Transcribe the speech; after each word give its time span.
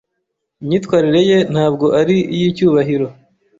Imyitwarire 0.61 1.21
ye 1.29 1.37
ntabwo 1.51 1.85
ari 2.01 2.17
iy'icyubahiro. 2.35 3.07